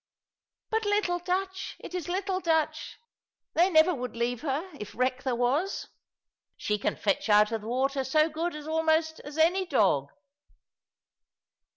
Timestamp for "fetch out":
6.95-7.51